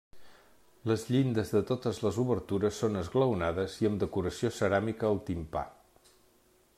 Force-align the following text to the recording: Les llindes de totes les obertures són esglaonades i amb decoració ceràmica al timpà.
Les 0.91 1.03
llindes 1.15 1.51
de 1.57 1.61
totes 1.71 1.99
les 2.05 2.17
obertures 2.23 2.79
són 2.85 2.97
esglaonades 3.03 3.75
i 3.83 3.91
amb 3.91 4.01
decoració 4.05 4.53
ceràmica 4.61 5.11
al 5.11 5.25
timpà. 5.29 5.67